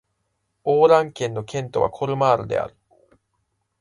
[0.63, 2.75] オー＝ラン県の県都はコルマールである